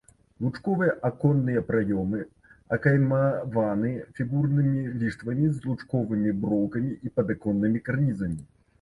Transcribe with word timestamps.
Лучковыя 0.43 0.93
аконныя 1.09 1.61
праёмы 1.67 2.21
акаймаваны 2.79 3.93
фігурнымі 4.19 4.81
ліштвамі 5.05 5.53
з 5.55 5.65
лучковымі 5.69 6.37
броўкамі 6.43 6.91
і 7.05 7.17
падаконнымі 7.21 7.79
карнізамі. 7.89 8.43